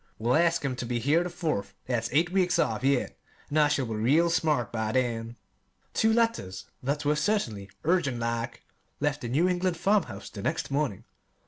"We'll 0.17 0.33
ask 0.35 0.65
'em 0.65 0.75
ter 0.75 0.87
be 0.87 0.97
here 0.97 1.23
the 1.23 1.29
Fourth; 1.29 1.75
that's 1.85 2.09
eight 2.11 2.31
weeks 2.31 2.57
off 2.57 2.83
yet, 2.83 3.19
an' 3.51 3.57
I 3.59 3.67
shall 3.67 3.85
be 3.85 3.93
real 3.93 4.31
smart 4.31 4.71
by 4.71 4.93
then." 4.93 5.35
Two 5.93 6.11
letters 6.11 6.65
that 6.81 7.05
were 7.05 7.15
certainly 7.15 7.69
"urgent 7.83 8.17
like" 8.17 8.63
left 8.99 9.21
the 9.21 9.27
New 9.27 9.47
England 9.47 9.77
farmhouse 9.77 10.31
the 10.31 10.41
next 10.41 10.71
morning. 10.71 11.03